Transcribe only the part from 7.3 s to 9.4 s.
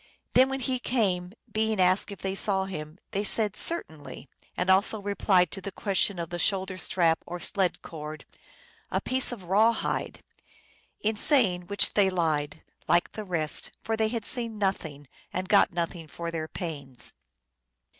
sled cord," A piece